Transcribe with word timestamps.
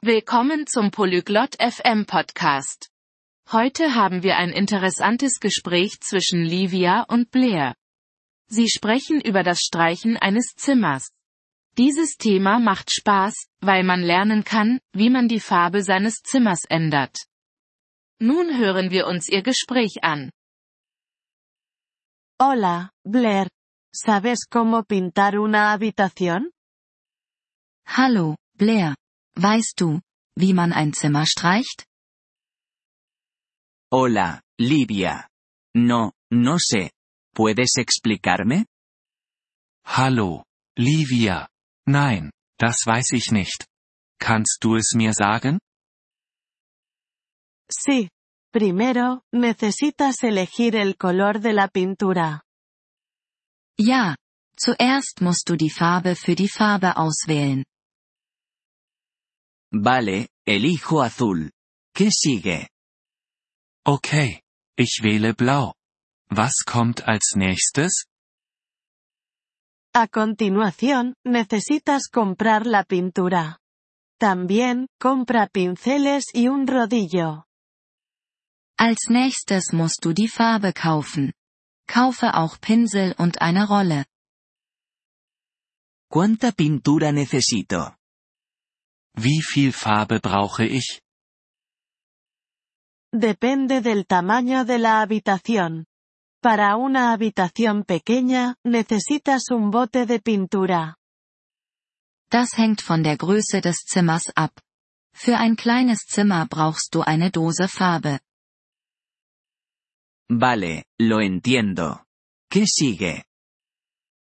Willkommen 0.00 0.68
zum 0.68 0.92
Polyglot 0.92 1.56
FM 1.60 2.06
Podcast. 2.06 2.88
Heute 3.50 3.96
haben 3.96 4.22
wir 4.22 4.36
ein 4.36 4.50
interessantes 4.50 5.40
Gespräch 5.40 5.98
zwischen 6.00 6.44
Livia 6.44 7.02
und 7.08 7.32
Blair. 7.32 7.74
Sie 8.46 8.68
sprechen 8.68 9.20
über 9.20 9.42
das 9.42 9.58
Streichen 9.58 10.16
eines 10.16 10.54
Zimmers. 10.54 11.10
Dieses 11.76 12.16
Thema 12.16 12.60
macht 12.60 12.92
Spaß, 12.92 13.48
weil 13.60 13.82
man 13.82 14.00
lernen 14.00 14.44
kann, 14.44 14.78
wie 14.92 15.10
man 15.10 15.26
die 15.26 15.40
Farbe 15.40 15.82
seines 15.82 16.22
Zimmers 16.22 16.64
ändert. 16.68 17.18
Nun 18.20 18.56
hören 18.56 18.92
wir 18.92 19.08
uns 19.08 19.28
ihr 19.28 19.42
Gespräch 19.42 20.04
an. 20.04 20.30
Hola, 22.40 22.92
Blair. 23.02 23.48
¿Sabes 23.92 24.46
cómo 24.48 24.84
pintar 24.84 25.40
una 25.40 25.72
habitación? 25.72 26.52
Hallo, 27.84 28.36
Blair. 28.54 28.94
Weißt 29.40 29.74
du, 29.76 30.00
wie 30.34 30.52
man 30.52 30.72
ein 30.72 30.92
Zimmer 30.92 31.24
streicht? 31.24 31.84
Hola, 33.92 34.42
Livia. 34.58 35.28
No, 35.76 36.12
no 36.32 36.58
sé. 36.58 36.90
¿Puedes 37.34 37.76
explicarme? 37.76 38.66
Hallo, 39.84 40.42
Livia. 40.76 41.48
Nein, 41.86 42.32
das 42.58 42.84
weiß 42.84 43.12
ich 43.12 43.30
nicht. 43.30 43.64
Kannst 44.18 44.58
du 44.64 44.74
es 44.74 44.94
mir 44.94 45.14
sagen? 45.14 45.60
Sí. 47.70 48.08
Primero, 48.50 49.22
necesitas 49.32 50.22
elegir 50.24 50.74
el 50.74 50.96
color 50.96 51.38
de 51.40 51.52
la 51.52 51.68
pintura. 51.68 52.42
Ja. 53.78 54.16
Zuerst 54.56 55.20
musst 55.20 55.48
du 55.48 55.56
die 55.56 55.70
Farbe 55.70 56.16
für 56.16 56.34
die 56.34 56.48
Farbe 56.48 56.96
auswählen. 56.96 57.62
Vale, 59.72 60.28
elijo 60.46 61.02
azul. 61.02 61.52
¿Qué 61.94 62.10
sigue? 62.10 62.68
Okay. 63.84 64.42
Ich 64.76 65.00
wähle 65.02 65.34
blau. 65.34 65.74
Was 66.30 66.64
kommt 66.64 67.02
als 67.08 67.34
nächstes? 67.34 68.06
A 69.92 70.06
continuación, 70.06 71.14
necesitas 71.24 72.08
comprar 72.08 72.66
la 72.66 72.84
pintura. 72.84 73.58
También, 74.20 74.86
compra 75.00 75.48
pinceles 75.48 76.26
y 76.32 76.48
un 76.48 76.66
rodillo. 76.66 77.46
Als 78.78 79.08
nächstes 79.10 79.72
musst 79.72 80.04
du 80.04 80.12
die 80.12 80.28
Farbe 80.28 80.72
kaufen. 80.72 81.32
Kaufe 81.88 82.34
auch 82.34 82.60
Pinsel 82.60 83.14
und 83.18 83.40
eine 83.40 83.66
Rolle. 83.66 84.06
¿Cuánta 86.08 86.52
pintura 86.52 87.10
necesito? 87.10 87.97
Wie 89.20 89.42
viel 89.42 89.72
Farbe 89.72 90.20
brauche 90.20 90.64
ich? 90.64 91.00
Depende 93.12 93.80
del 93.82 94.06
tamaño 94.06 94.64
de 94.64 94.78
la 94.78 95.00
habitación. 95.00 95.86
Para 96.40 96.76
una 96.76 97.12
habitación 97.12 97.82
pequeña, 97.82 98.54
necesitas 98.64 99.50
un 99.50 99.70
bote 99.70 100.06
de 100.06 100.20
pintura. 100.20 100.96
Das 102.30 102.56
hängt 102.56 102.80
von 102.80 103.02
der 103.02 103.16
Größe 103.16 103.60
des 103.60 103.78
Zimmers 103.86 104.30
ab. 104.36 104.52
Für 105.12 105.38
ein 105.38 105.56
kleines 105.56 106.06
Zimmer 106.06 106.46
brauchst 106.46 106.94
du 106.94 107.00
eine 107.00 107.32
Dose 107.32 107.66
Farbe. 107.66 108.20
Vale, 110.30 110.84
lo 111.00 111.20
entiendo. 111.20 112.04
¿Qué 112.52 112.66
sigue? 112.66 113.24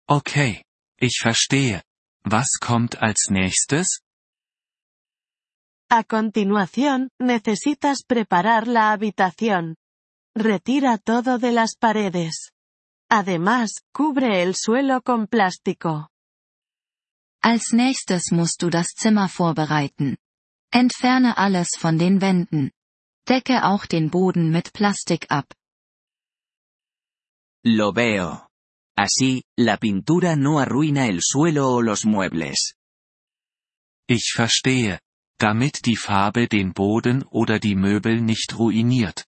Okay. 0.07 0.61
Ich 0.99 1.19
verstehe. 1.19 1.81
Was 2.23 2.59
kommt 2.59 3.01
als 3.01 3.29
nächstes? 3.31 4.04
A 5.97 6.03
continuación, 6.03 7.09
necesitas 7.21 8.03
preparar 8.05 8.67
la 8.67 8.91
habitación. 8.91 9.77
Retira 10.35 10.97
todo 10.97 11.37
de 11.37 11.53
las 11.53 11.77
paredes. 11.77 12.51
Además, 13.09 13.69
cubre 13.93 14.43
el 14.43 14.55
suelo 14.57 15.01
con 15.01 15.25
plástico. 15.27 16.09
Als 17.41 17.71
nächstes 17.71 18.33
musst 18.33 18.61
du 18.61 18.69
das 18.69 18.87
Zimmer 18.87 19.29
vorbereiten. 19.29 20.17
Entferne 20.69 21.31
alles 21.37 21.69
von 21.79 21.97
den 21.97 22.19
Wänden. 22.19 22.73
Decke 23.25 23.63
auch 23.63 23.85
den 23.85 24.09
Boden 24.09 24.51
mit 24.51 24.73
Plastik 24.73 25.27
ab. 25.29 25.45
Lo 27.63 27.93
veo. 27.93 28.49
Así, 28.97 29.45
la 29.57 29.77
pintura 29.77 30.35
no 30.35 30.59
arruina 30.59 31.07
el 31.07 31.21
suelo 31.21 31.69
o 31.69 31.81
los 31.81 32.03
muebles. 32.05 32.75
Ich 34.09 34.33
verstehe. 34.35 34.99
Damit 35.37 35.85
die 35.85 35.97
Farbe 35.97 36.47
den 36.47 36.73
Boden 36.73 37.23
oder 37.23 37.59
die 37.59 37.75
Möbel 37.75 38.21
nicht 38.21 38.57
ruiniert. 38.57 39.25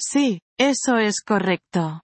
Sí, 0.00 0.40
eso 0.58 0.96
es 0.96 1.22
correcto. 1.22 2.00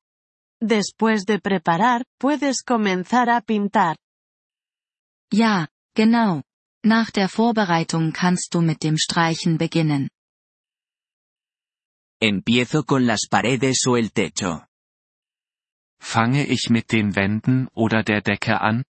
Después 0.60 1.25
de 1.25 1.41
preparar, 1.41 2.04
puedes 2.19 2.62
comenzar 2.62 3.28
a 3.28 3.41
pintar. 3.41 3.97
Ja, 5.32 5.69
genau. 5.94 6.42
Nach 6.84 7.10
der 7.10 7.28
Vorbereitung 7.28 8.12
kannst 8.12 8.54
du 8.54 8.60
mit 8.60 8.82
dem 8.82 8.97
Streichen 8.97 9.58
beginnen. 9.58 10.08
Empiezo 12.20 12.84
con 12.84 13.06
las 13.06 13.26
paredes 13.28 13.87
o 13.87 13.97
el 13.97 14.10
techo. 14.10 14.64
Fange 16.00 16.47
ich 16.47 16.70
mit 16.70 16.92
den 16.92 17.14
Wänden 17.16 17.69
oder 17.75 18.03
der 18.04 18.22
Decke 18.22 18.60
an? 18.60 18.84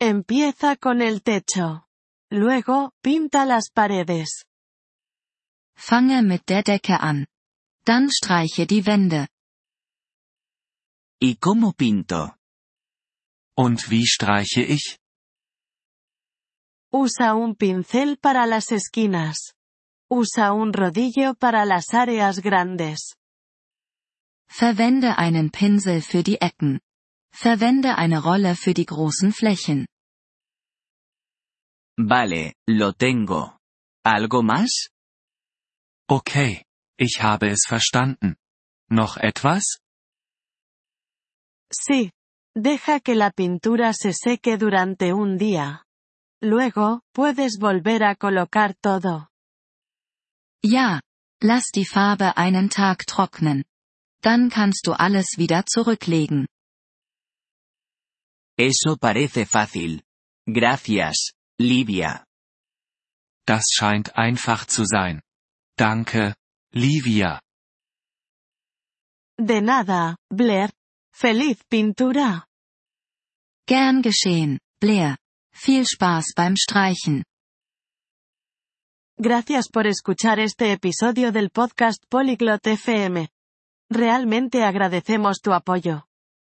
Empieza 0.00 0.76
con 0.76 1.00
el 1.02 1.22
techo. 1.22 1.86
Luego, 2.30 2.92
pinta 3.02 3.44
las 3.44 3.70
paredes. 3.70 4.44
Fange 5.76 6.22
mit 6.22 6.46
der 6.46 6.62
Decke 6.64 6.96
an. 6.98 7.26
Dann 7.84 8.10
streiche 8.10 8.66
die 8.66 8.84
Wände. 8.86 9.28
¿Y 11.20 11.36
cómo 11.36 11.72
pinto? 11.72 12.36
Und 13.56 13.88
wie 13.90 14.06
streiche 14.06 14.62
ich? 14.62 14.98
Usa 16.92 17.34
un 17.34 17.54
pincel 17.54 18.18
para 18.18 18.46
las 18.46 18.72
esquinas. 18.72 19.54
Usa 20.10 20.52
un 20.52 20.72
rodillo 20.72 21.34
para 21.34 21.64
las 21.64 21.94
áreas 21.94 22.40
grandes. 22.40 23.16
Verwende 24.48 25.16
einen 25.18 25.50
Pinsel 25.50 26.02
für 26.02 26.22
die 26.22 26.40
Ecken. 26.40 26.80
Verwende 27.34 27.98
eine 27.98 28.22
Rolle 28.22 28.54
für 28.54 28.74
die 28.74 28.86
großen 28.86 29.32
Flächen. 29.32 29.86
Vale, 31.98 32.54
lo 32.68 32.92
tengo. 32.92 33.58
¿Algo 34.04 34.42
más? 34.42 34.90
Okay. 36.08 36.64
Ich 36.96 37.22
habe 37.22 37.50
es 37.50 37.66
verstanden. 37.66 38.36
Noch 38.88 39.16
etwas? 39.16 39.80
Sí. 41.72 42.12
Deja 42.56 43.00
que 43.00 43.16
la 43.16 43.32
pintura 43.32 43.92
se 43.94 44.12
seque 44.12 44.56
durante 44.56 45.12
un 45.12 45.36
día. 45.36 45.82
Luego, 46.40 47.00
puedes 47.12 47.58
volver 47.58 48.04
a 48.04 48.14
colocar 48.14 48.74
todo. 48.80 49.26
Ja. 50.62 51.00
Lass 51.42 51.72
die 51.74 51.84
Farbe 51.84 52.36
einen 52.36 52.70
Tag 52.70 53.06
trocknen. 53.06 53.64
Dann 54.22 54.50
kannst 54.50 54.86
du 54.86 54.92
alles 54.92 55.36
wieder 55.36 55.66
zurücklegen. 55.66 56.46
Eso 58.56 58.96
parece 58.96 59.46
fácil. 59.46 60.04
Gracias, 60.46 61.32
Livia. 61.58 62.24
Das 63.46 63.64
scheint 63.72 64.16
einfach 64.16 64.66
zu 64.66 64.84
sein. 64.84 65.22
Danke, 65.76 66.34
Livia. 66.72 67.40
De 69.36 69.60
nada, 69.60 70.16
Blair. 70.30 70.70
Feliz 71.12 71.64
pintura. 71.68 72.46
Gern 73.66 74.02
geschehen, 74.02 74.60
Blair. 74.80 75.16
Viel 75.52 75.84
Spaß 75.86 76.34
beim 76.36 76.56
Streichen. 76.56 77.24
Gracias 79.16 79.68
por 79.68 79.86
escuchar 79.86 80.38
este 80.38 80.72
episodio 80.72 81.32
del 81.32 81.50
podcast 81.50 82.02
Polyglot 82.08 82.66
FM. 82.66 83.28
Realmente 83.90 84.64
agradecemos 84.64 85.40
tu 85.40 85.52
apoyo. 85.52 86.06